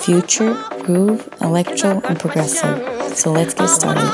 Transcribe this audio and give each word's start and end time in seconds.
future, 0.00 0.54
groove, 0.82 1.28
electro, 1.40 2.00
and 2.04 2.18
progressive. 2.18 3.16
So 3.16 3.32
let's 3.32 3.54
get 3.54 3.68
started. 3.68 4.08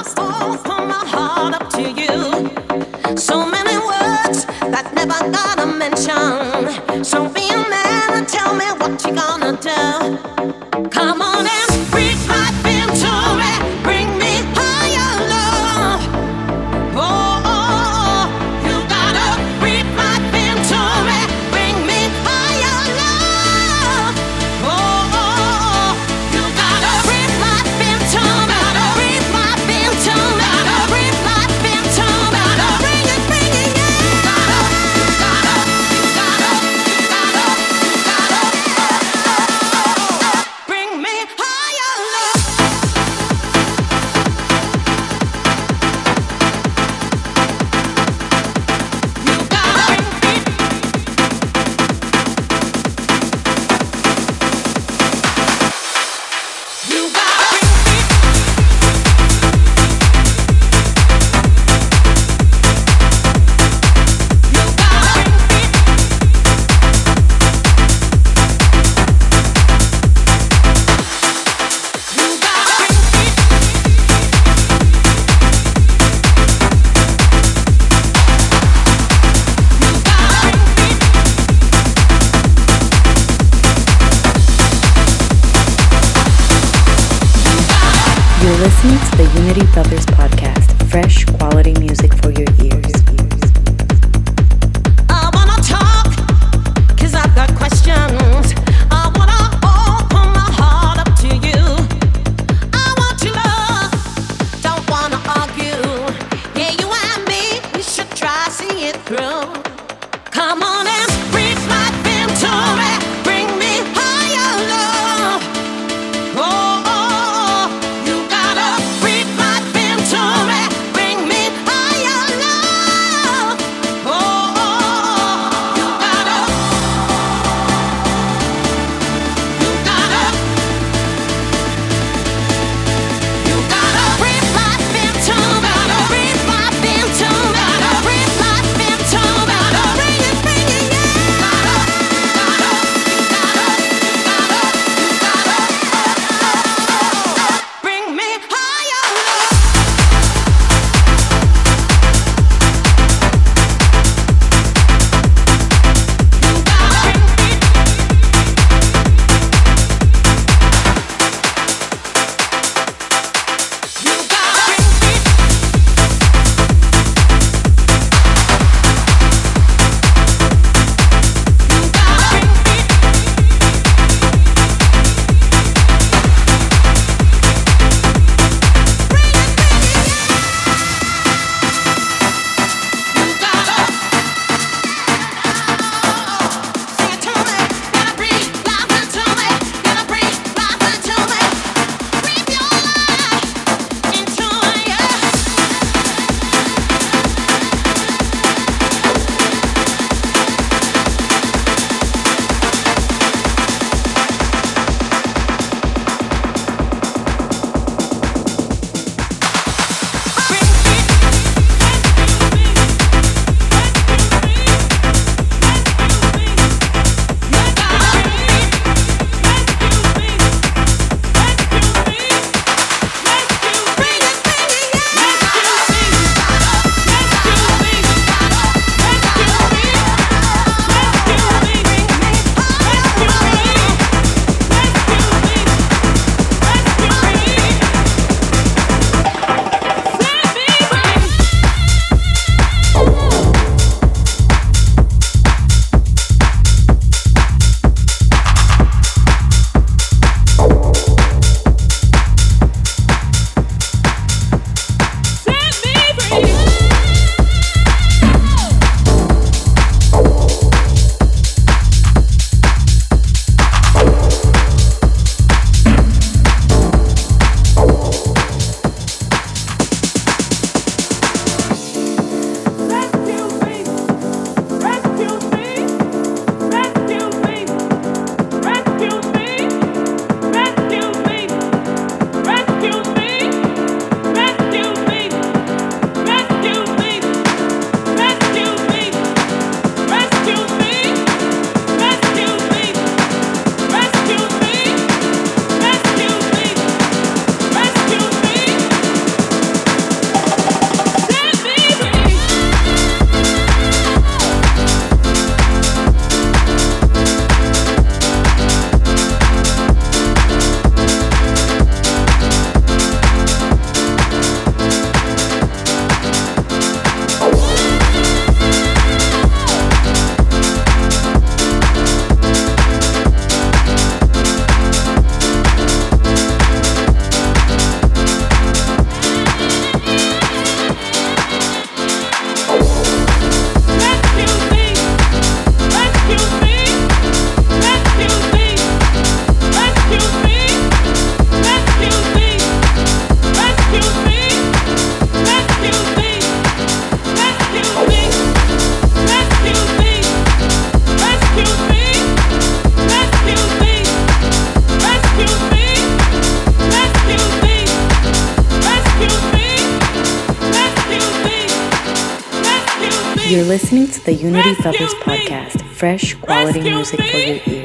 You're 364.38 364.50
listening 364.50 364.74
to 364.76 364.82
the 364.82 364.82
Unity 364.82 364.82
Brothers 364.82 365.14
podcast, 365.14 365.82
fresh 365.92 366.34
quality 366.34 366.80
music 366.80 367.20
for 367.20 367.36
your 367.38 367.60
ears. 367.66 367.75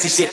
así 0.00 0.08
shit. 0.08 0.29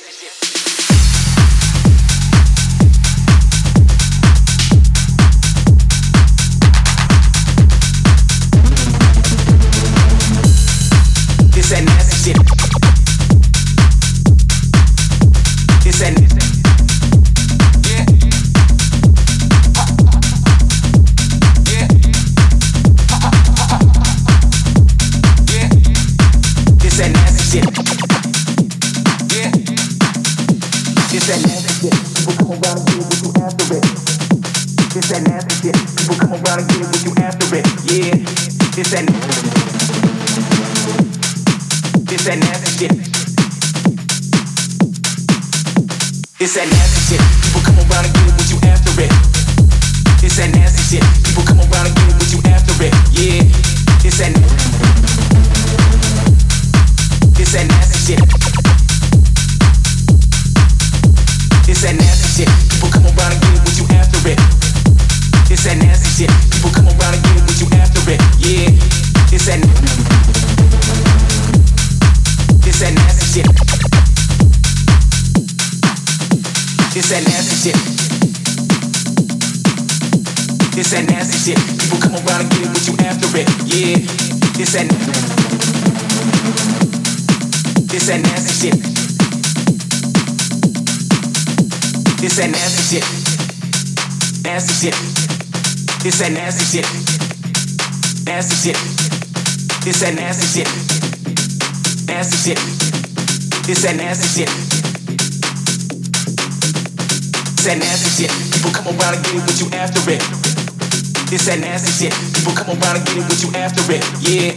shit. 111.97 112.13
People 112.37 112.53
come 112.53 112.69
around 112.77 113.01
and 113.01 113.05
get 113.09 113.17
it 113.17 113.25
with 113.25 113.41
you 113.41 113.49
after 113.57 113.81
it. 113.89 114.05
Yeah, 114.21 114.53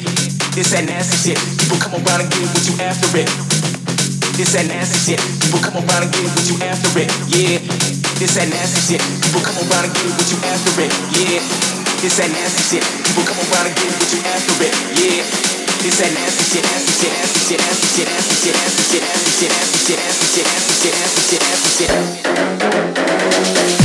this 0.52 0.76
that 0.76 0.84
nasty 0.84 1.32
shit. 1.32 1.38
People 1.56 1.80
come 1.80 1.96
around 1.96 2.20
and 2.20 2.28
get 2.28 2.44
it 2.44 2.52
with 2.52 2.68
you 2.68 2.76
after 2.84 3.08
it. 3.16 3.28
This 4.36 4.52
that 4.52 4.68
nasty 4.68 5.00
shit. 5.00 5.20
People 5.40 5.64
come 5.64 5.80
around 5.88 6.04
and 6.04 6.12
get 6.12 6.20
it 6.20 6.32
with 6.36 6.52
you 6.52 6.56
after 6.60 6.92
it. 7.00 7.08
Yeah, 7.32 7.56
this 8.20 8.36
that 8.36 8.44
nasty 8.52 8.80
shit. 8.84 9.00
People 9.24 9.40
come 9.40 9.56
around 9.72 9.88
and 9.88 9.94
get 9.96 10.04
it 10.04 10.12
with 10.20 10.28
you 10.28 10.38
after 10.44 10.84
it. 10.84 10.92
Yeah, 11.16 11.40
this 12.04 12.20
that 12.20 12.28
nasty 12.28 12.62
shit. 12.76 12.84
People 13.08 13.24
come 13.24 13.40
around 13.48 13.72
and 13.72 13.76
get 13.76 13.88
it 13.88 13.96
with 13.96 14.12
you 14.12 14.20
after 14.20 14.54
it. 14.60 14.74
Yeah. 15.00 15.24
This 15.80 15.96
that 15.96 16.12
nasty 16.12 16.44
shit, 16.44 16.60
nasty 16.60 16.92
shit, 16.92 17.08
nasty 17.08 17.40
shit, 17.40 17.56
nasty 17.56 17.88
shit, 17.88 18.04
nasty 18.04 18.36
shit, 18.36 18.52
nasty 18.52 18.84
shit, 18.84 19.00
nasty 19.00 19.32
shit, 19.32 19.48
nasty 19.48 19.80
shit, 19.80 19.96
nasty 19.96 20.28
shit, 20.28 20.44
nasty 20.44 20.76
shit, 20.76 20.92
nasty 20.92 21.24
shit, 21.24 21.88
nasty 21.88 23.64
shit. 23.72 23.79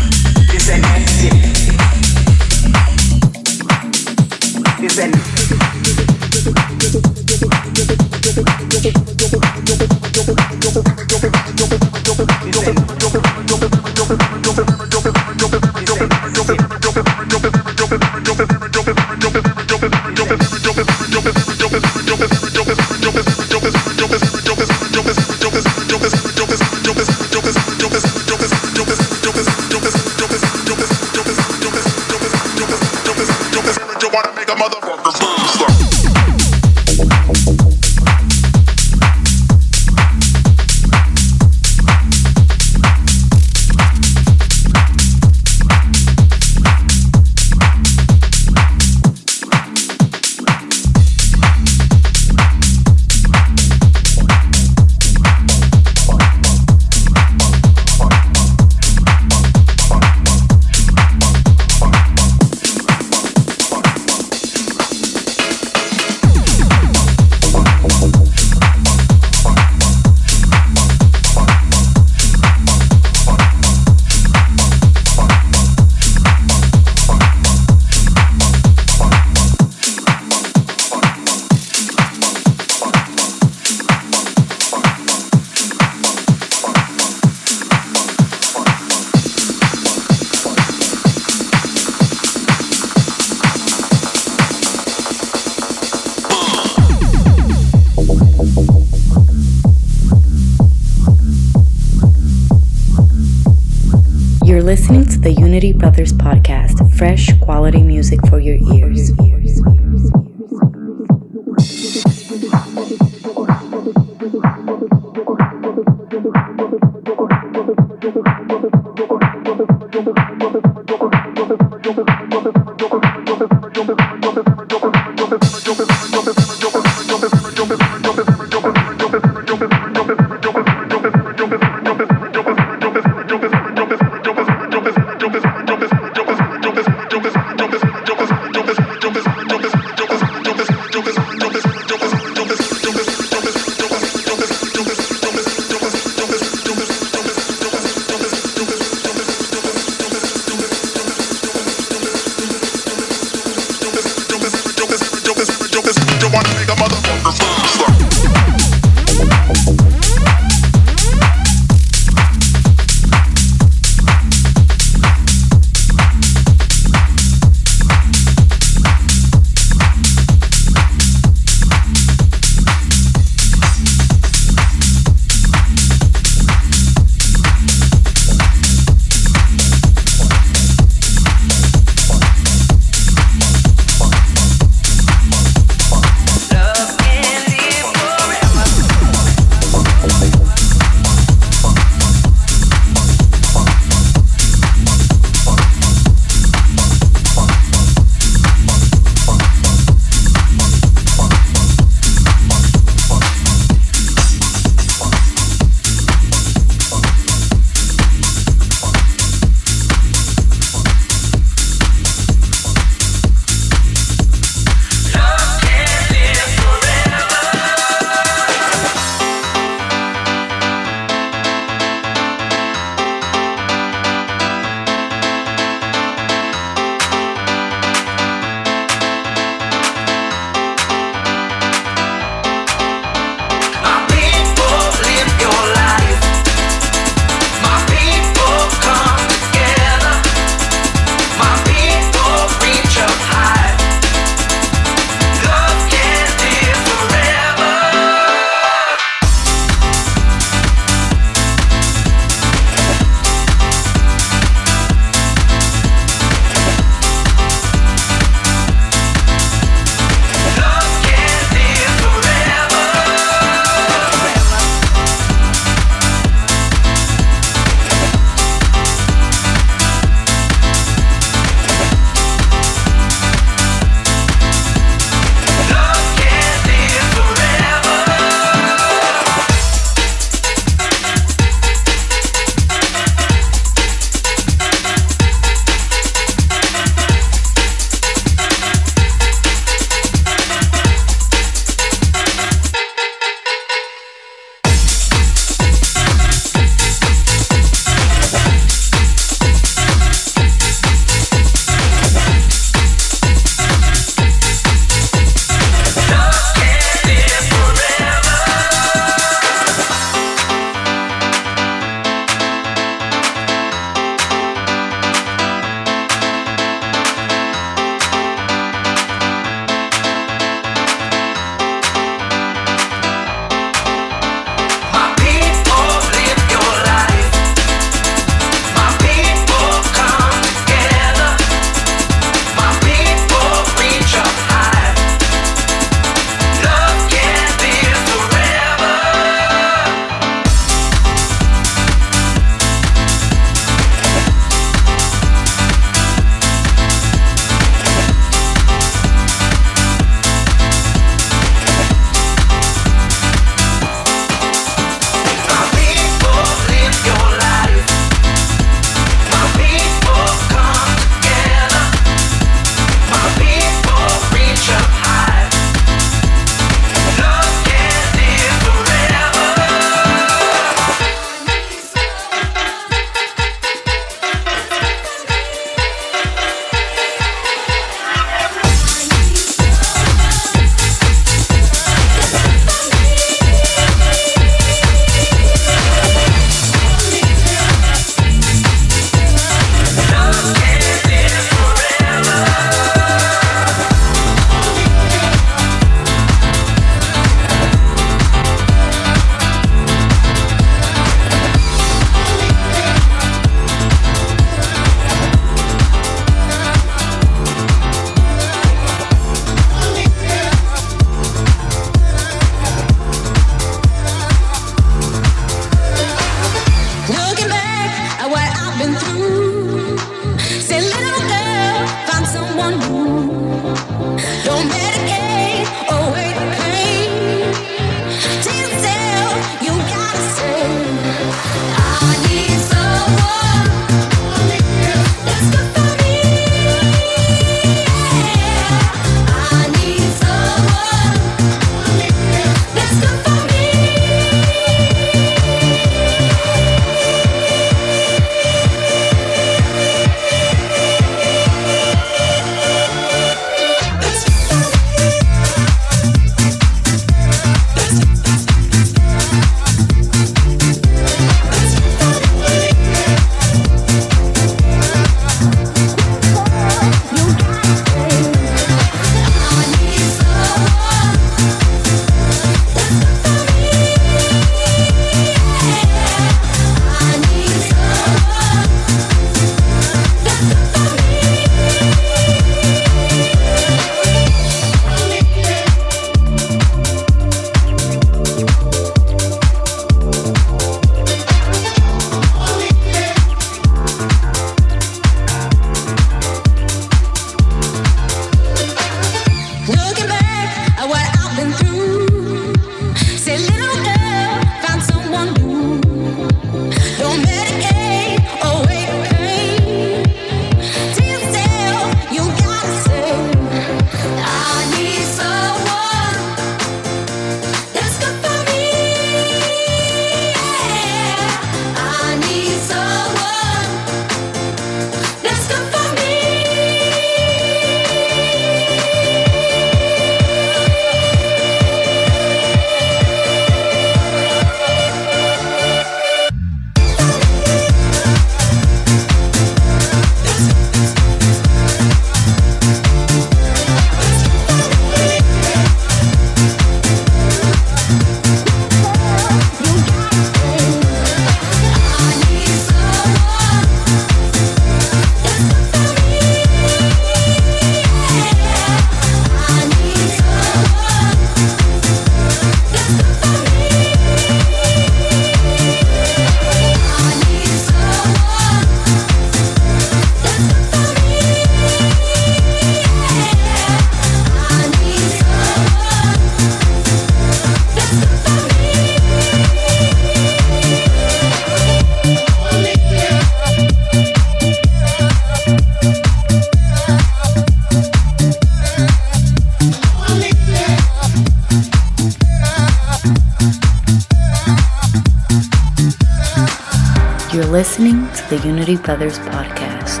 Brothers 598.64 599.18
podcast. 599.18 600.00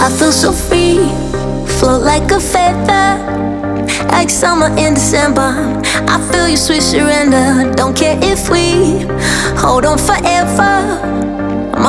I 0.00 0.10
feel 0.18 0.32
so 0.32 0.50
free, 0.50 0.98
float 1.78 2.02
like 2.02 2.28
a 2.32 2.40
feather, 2.40 3.22
like 4.08 4.28
summer 4.28 4.66
in 4.76 4.94
December. 4.94 5.54
I 6.08 6.18
feel 6.32 6.48
your 6.48 6.56
sweet 6.56 6.82
surrender. 6.82 7.72
Don't 7.76 7.96
care 7.96 8.18
if 8.20 8.50
we 8.50 9.06
hold 9.56 9.84
on 9.84 9.96
forever. 9.96 11.29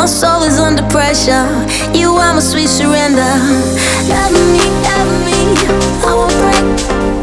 My 0.02 0.08
soul 0.08 0.42
is 0.42 0.58
under 0.58 0.82
pressure. 0.90 1.46
You 1.94 2.14
are 2.14 2.34
my 2.34 2.40
sweet 2.40 2.70
surrender. 2.70 3.22
Love 4.10 4.34
me, 4.34 4.66
love 4.82 5.12
me. 5.28 5.38
I 6.02 6.12
will 6.18 6.34
break. 6.42 6.66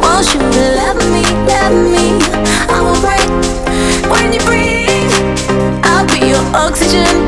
Want 0.01 0.33
you 0.33 0.39
love 0.79 1.03
me, 1.11 1.25
love 1.51 1.75
me. 1.75 2.23
I 2.71 2.79
will 2.81 3.01
break 3.03 3.27
when 4.09 4.33
you 4.33 4.39
breathe. 4.47 5.11
I'll 5.83 6.07
be 6.07 6.29
your 6.29 6.45
oxygen. 6.55 7.28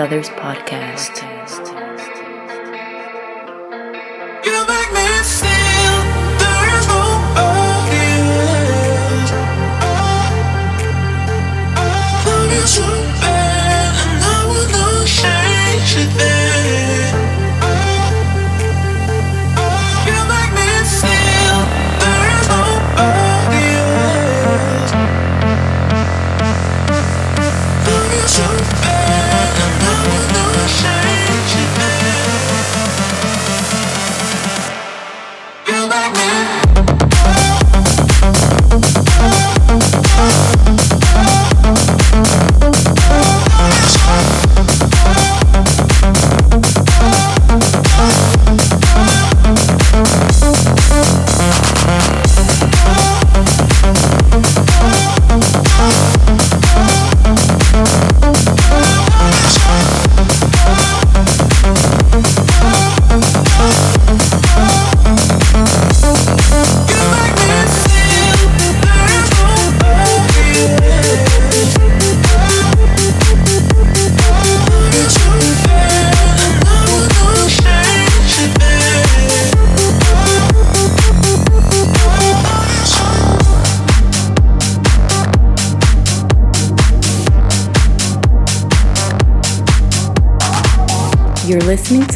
Brothers 0.00 0.30
podcast. 0.30 1.29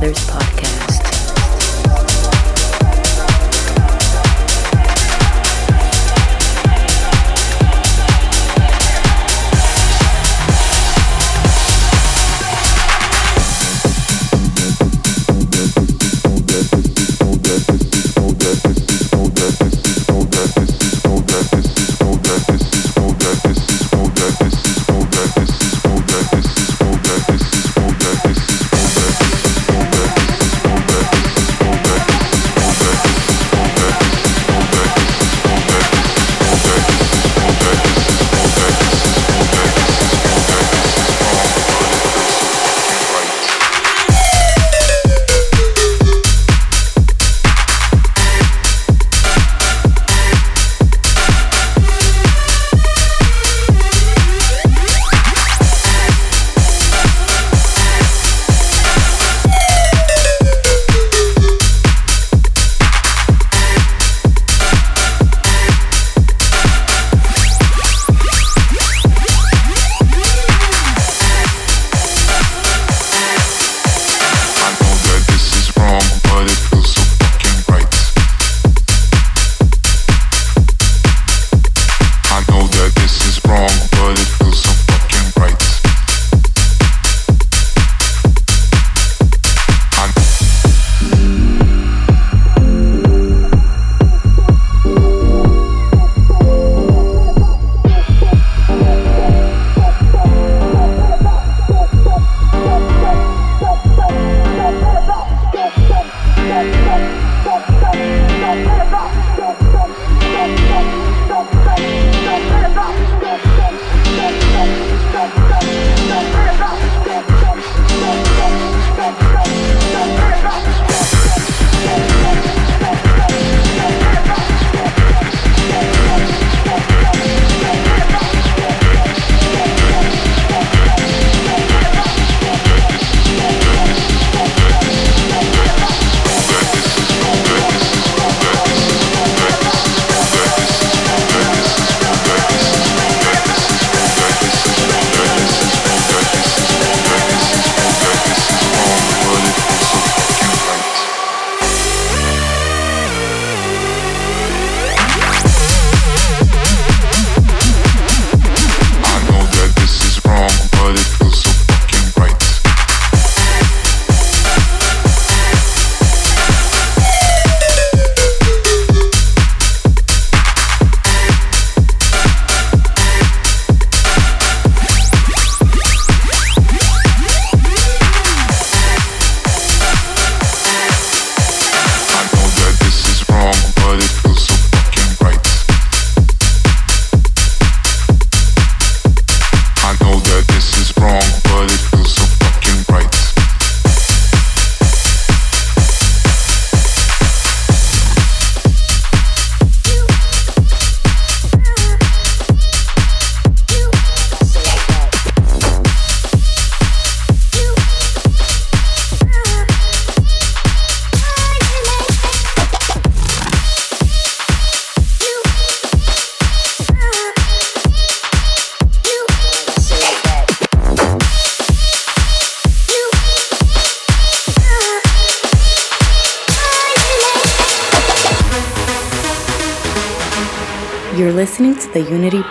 The 0.00 0.21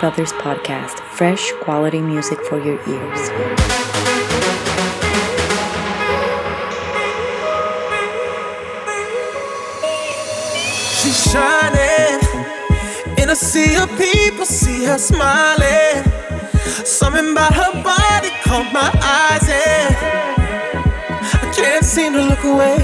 Brothers 0.02 0.32
podcast, 0.32 0.98
fresh 0.98 1.52
quality 1.60 2.02
music 2.02 2.40
for 2.46 2.58
your 2.58 2.74
ears. 2.88 3.22
She's 10.98 11.30
shining 11.30 12.18
in 13.16 13.30
a 13.30 13.36
sea 13.36 13.76
of 13.76 13.88
people, 13.96 14.44
see 14.44 14.86
her 14.86 14.98
smiling. 14.98 16.02
Something 16.84 17.30
about 17.30 17.54
her 17.54 17.72
body 17.84 18.30
caught 18.42 18.72
my 18.72 18.90
eyes, 19.20 19.48
and 19.48 19.94
I 21.32 21.52
can't 21.54 21.84
seem 21.84 22.14
to 22.14 22.22
look 22.22 22.42
away. 22.42 22.78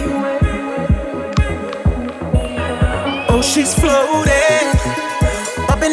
Oh, 3.29 3.43
she's 3.43 3.75
floating 3.75 4.78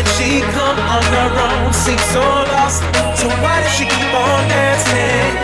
Did 0.00 0.08
she 0.16 0.40
come 0.40 0.78
on 0.78 1.02
her 1.02 1.30
own? 1.44 1.72
Seems 1.74 2.00
so 2.04 2.20
lost. 2.20 2.80
So 3.20 3.28
why 3.44 3.60
does 3.60 3.74
she 3.74 3.84
keep 3.84 4.14
on 4.14 4.48
dancing? 4.48 5.36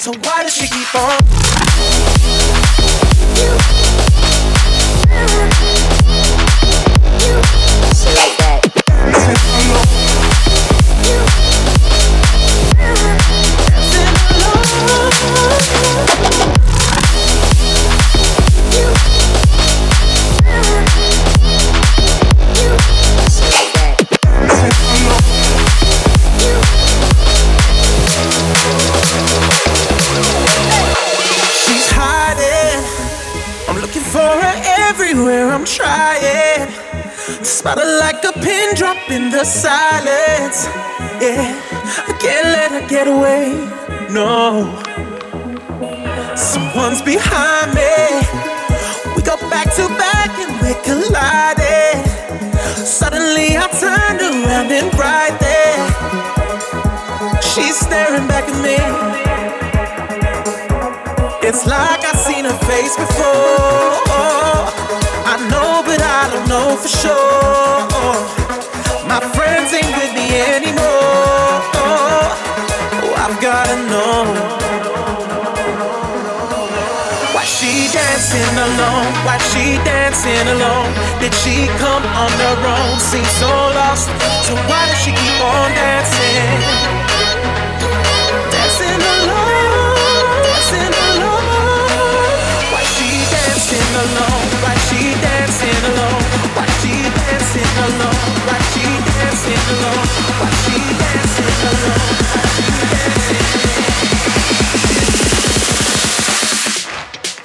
So 0.00 0.12
why 0.24 0.42
does 0.42 0.54
she 0.56 0.66
keep 0.66 0.94
on? 0.96 1.37
Everywhere. 35.98 36.00
I'm. 36.66 36.68
Spot 37.44 37.78
her 37.78 37.98
like 38.00 38.22
a 38.24 38.32
pin 38.40 38.74
drop 38.74 39.10
in 39.10 39.30
the 39.30 39.44
silence. 39.44 40.66
Yeah, 41.20 41.54
I 42.08 42.12
can't 42.20 42.46
let 42.46 42.70
her 42.72 42.86
get 42.88 43.06
away. 43.08 43.52
No, 44.10 44.74
someone's 46.36 47.02
behind 47.02 47.74
me. 47.74 48.22
We 49.16 49.22
go 49.22 49.36
back 49.50 49.72
to 49.76 49.88
back 49.98 50.30
and 50.38 50.60
we're 50.62 50.80
colliding. 50.82 52.04
Suddenly 52.76 53.56
I 53.56 53.68
turned 53.80 54.20
around 54.20 54.70
and 54.72 54.92
right 54.98 55.36
there, 55.40 55.88
she's 57.42 57.76
staring 57.76 58.26
back 58.28 58.44
at 58.48 58.62
me. 58.62 58.78
It's 61.46 61.66
like 61.66 62.04
I've 62.04 62.18
seen 62.18 62.44
her 62.44 62.58
face 62.66 62.96
before. 62.96 63.98
Know 66.48 66.76
for 66.76 66.88
sure. 66.88 67.84
My 69.06 69.20
friends 69.36 69.72
ain't 69.72 69.92
with 70.00 70.12
me 70.16 70.26
anymore. 70.56 71.60
Oh, 71.76 73.12
I've 73.22 73.38
gotta 73.40 73.76
know. 73.92 74.24
Why 77.34 77.44
she 77.44 77.92
dancing 77.92 78.54
alone? 78.66 79.12
Why 79.26 79.36
she 79.52 79.76
dancing 79.84 80.48
alone? 80.48 80.90
Did 81.20 81.34
she 81.34 81.68
come 81.84 82.04
on 82.16 82.32
her 82.44 82.58
own? 82.76 82.98
Seems 82.98 83.30
so 83.42 83.50
lost. 83.78 84.08
So 84.46 84.54
why 84.68 84.88
does 84.88 85.00
she 85.04 85.12
keep 85.12 85.38
on 85.44 85.70
dancing? 85.74 86.60
Dancing 86.64 87.07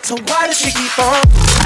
So 0.03 0.16
why 0.28 0.47
does 0.47 0.59
she 0.59 0.72
keep 0.72 0.99
on? 0.99 1.62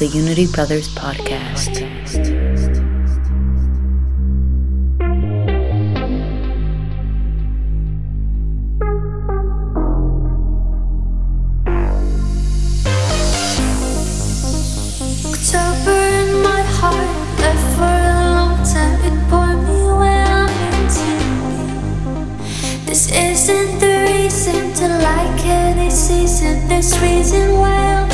The 0.00 0.06
Unity 0.06 0.46
Brothers 0.46 0.88
podcast. 0.94 1.76
In 15.86 16.42
my 16.42 16.62
heart, 16.78 16.96
left 17.40 17.76
for 17.76 17.84
a 17.84 18.24
long 18.36 18.56
time. 18.64 18.96
It 19.04 19.16
poured 19.28 19.60
me 19.68 19.80
where 20.00 20.24
I'm. 20.24 20.48
This 22.86 23.12
isn't 23.12 23.78
the 23.80 23.92
reason 24.08 24.72
to 24.76 24.88
like 24.88 25.44
any 25.44 25.90
season. 25.90 26.66
This 26.68 26.98
reason 27.00 27.58
why 27.58 27.74
I'm 27.74 28.09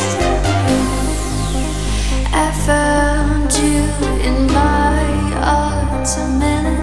found 2.66 3.52
you 3.54 3.84
in 4.26 4.46
my 4.48 5.06
arms, 5.40 6.16
a 6.16 6.26
melody. 6.36 6.75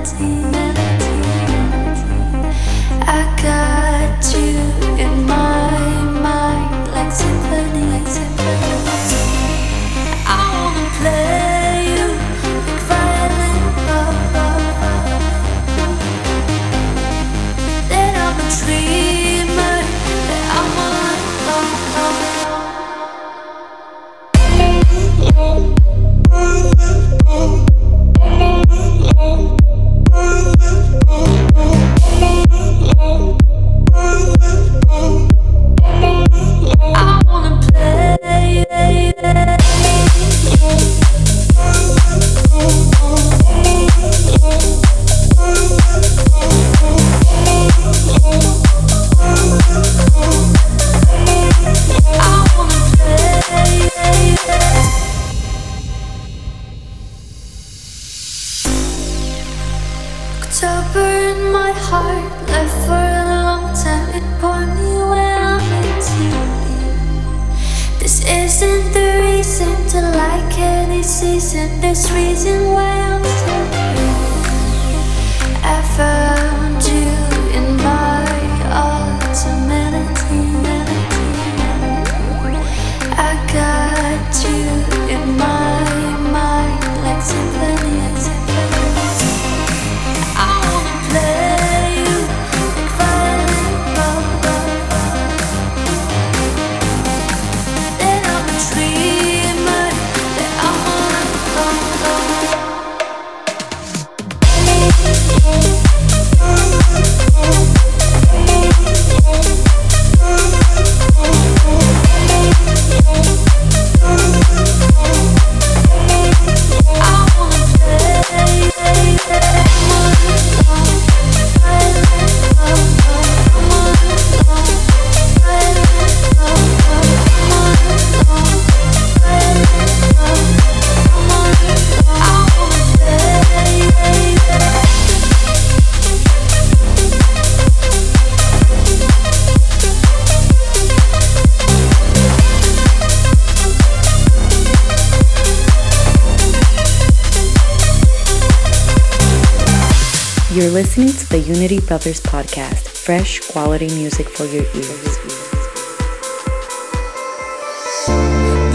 listening 150.83 151.07
to 151.07 151.29
the 151.29 151.39
Unity 151.39 151.79
Brothers 151.79 152.19
podcast, 152.19 152.89
fresh 152.89 153.39
quality 153.51 153.87
music 153.95 154.27
for 154.27 154.43
your 154.43 154.65
ears. 154.75 155.17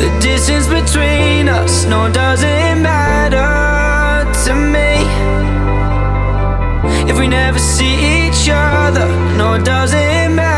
The 0.01 0.09
distance 0.19 0.67
between 0.69 1.51
us, 1.51 1.85
no, 1.85 2.11
doesn't 2.11 2.81
matter 2.81 4.25
to 4.45 4.55
me. 4.55 4.91
If 7.11 7.19
we 7.19 7.29
never 7.29 7.59
see 7.59 8.29
each 8.29 8.49
other, 8.51 9.07
no, 9.37 9.63
doesn't 9.63 10.35
matter. 10.35 10.58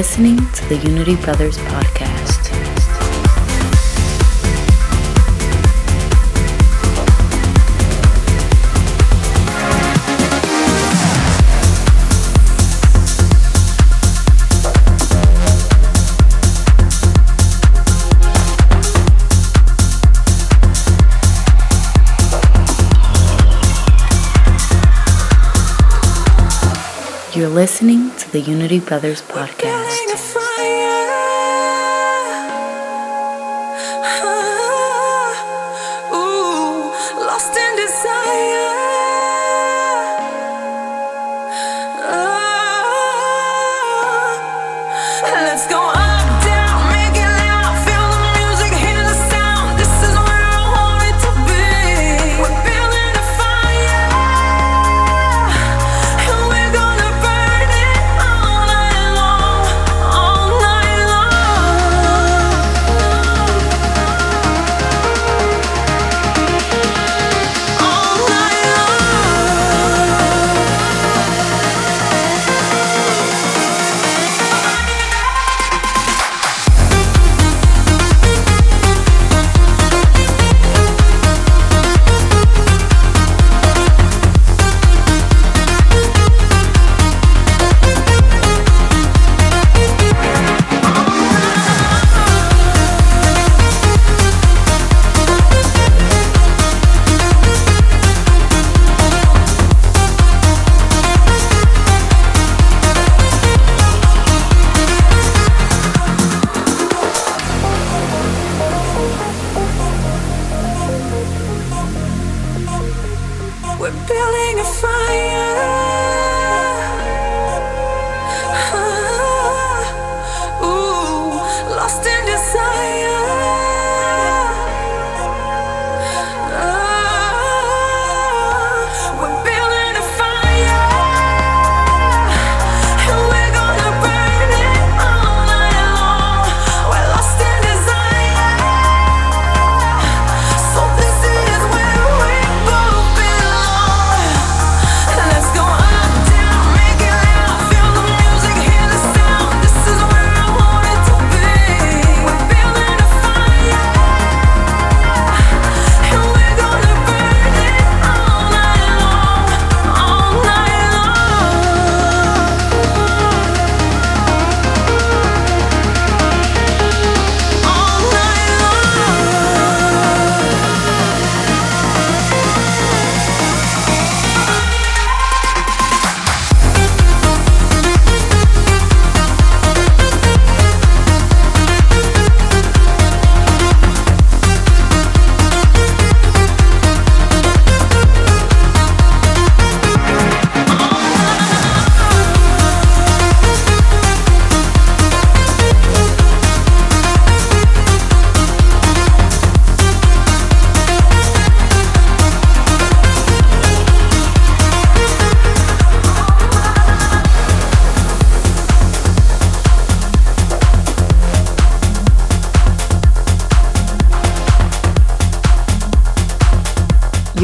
listening 0.00 0.38
to 0.52 0.66
the 0.70 0.76
Unity 0.76 1.14
Brothers 1.14 1.58
Podcast. 1.58 2.48
You're 27.36 27.50
listening 27.50 28.10
to 28.16 28.32
the 28.32 28.40
Unity 28.40 28.80
Brothers 28.80 29.20
Podcast. 29.20 29.69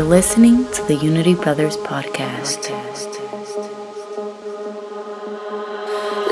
You're 0.00 0.08
listening 0.08 0.64
to 0.72 0.82
the 0.84 0.94
Unity 0.94 1.34
Brothers 1.34 1.76
podcast. 1.76 2.70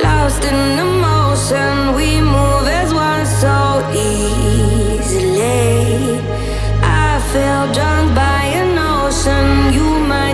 Lost 0.03 0.43
in 0.43 0.79
emotion, 0.79 1.95
we 1.95 2.19
move 2.19 2.67
as 2.67 2.95
one 2.95 3.27
so 3.27 3.85
easily. 3.93 5.49
I 6.81 7.21
feel 7.31 7.67
by 8.15 8.45
an 8.55 8.79
ocean. 8.79 9.75
You 9.75 9.99
might. 10.09 10.28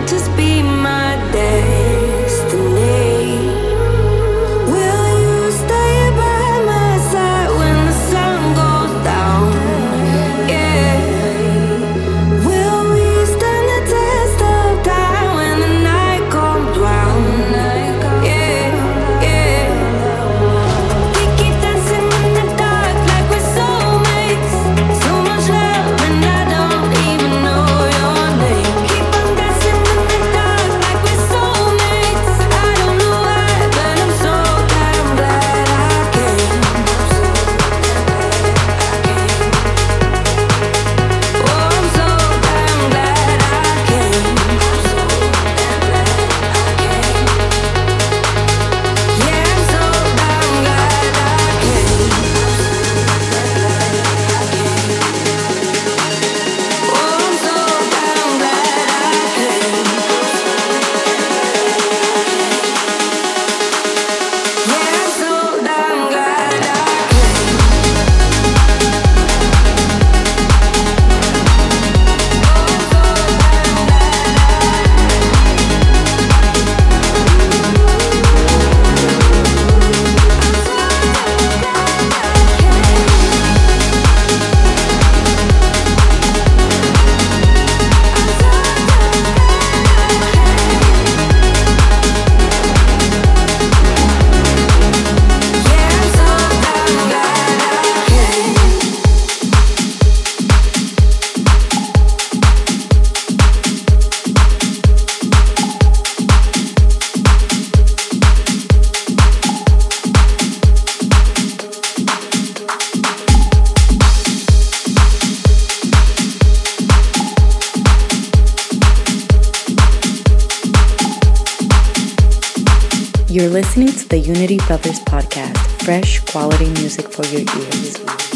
Lovers 124.70 124.98
Podcast, 125.00 125.58
fresh 125.84 126.20
quality 126.20 126.64
music 126.80 127.12
for 127.12 127.22
your 127.26 127.42
ears. 127.42 128.34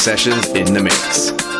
Sessions 0.00 0.48
in 0.54 0.72
the 0.72 0.80
mix. 0.80 1.59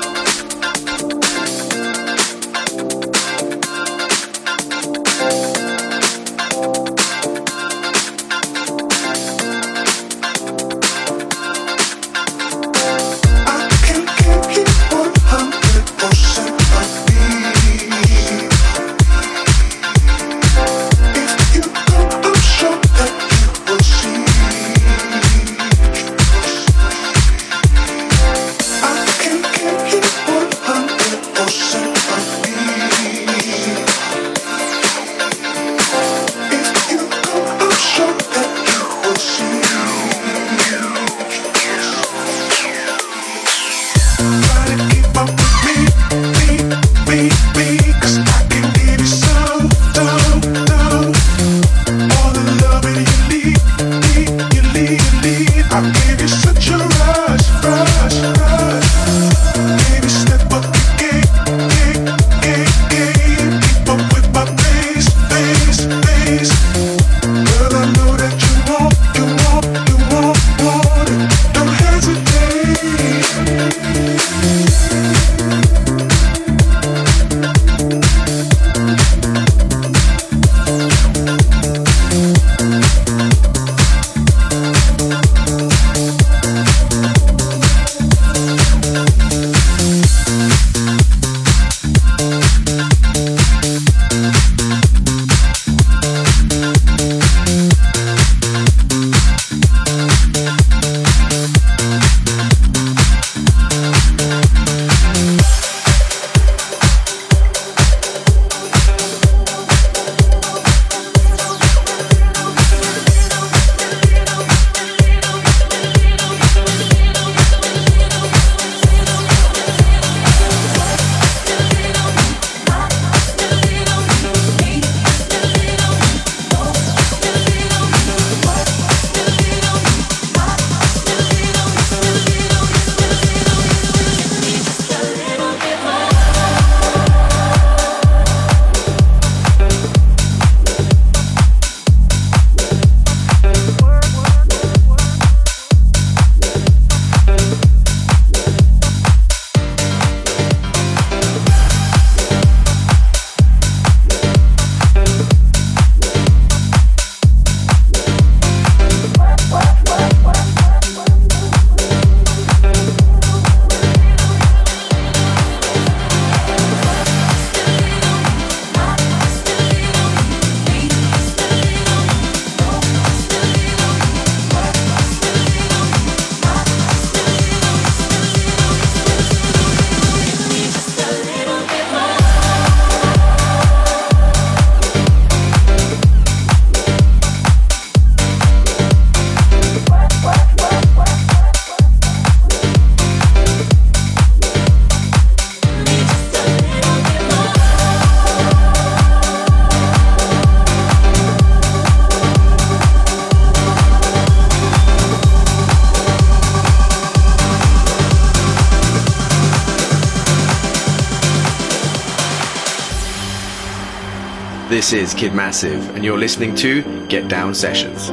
Kid 215.21 215.35
Massive, 215.35 215.95
and 215.95 216.03
you're 216.03 216.17
listening 216.17 216.55
to 216.55 217.07
Get 217.09 217.29
Down 217.29 217.55
Sessions. 217.55 218.09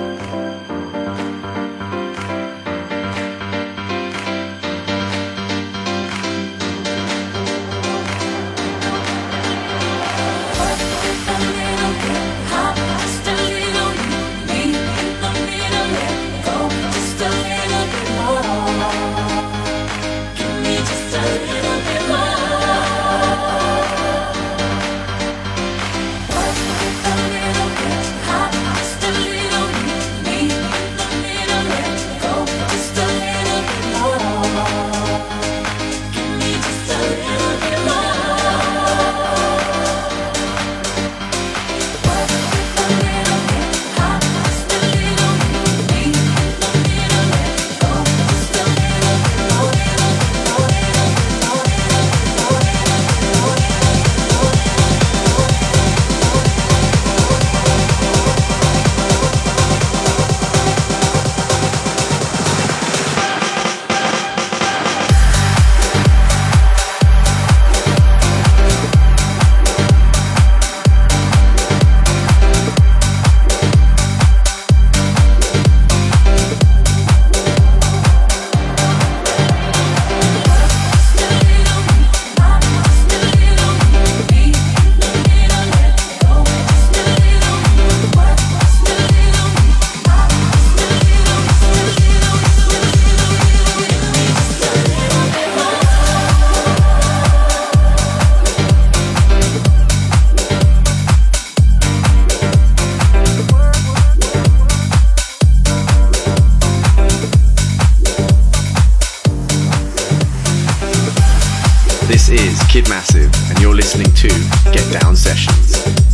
Kid 112.70 112.90
Massive, 112.90 113.32
and 113.50 113.60
you're 113.60 113.76
listening 113.76 114.12
to 114.14 114.28
Get 114.72 115.02
Down 115.02 115.16
Sessions. 115.16 116.07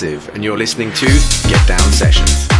Massive, 0.00 0.34
and 0.34 0.42
you're 0.42 0.56
listening 0.56 0.90
to 0.94 1.06
Get 1.46 1.68
Down 1.68 1.92
Sessions. 1.92 2.59